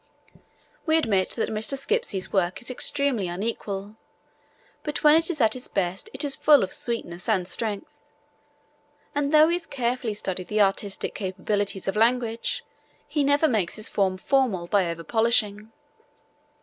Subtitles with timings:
[0.87, 1.77] We admit that Mr.
[1.77, 3.97] Skipsey's work is extremely unequal,
[4.81, 7.87] but when it is at its best it is full of sweetness and strength;
[9.13, 12.65] and though he has carefully studied the artistic capabilities of language,
[13.07, 15.71] he never makes his form formal by over polishing.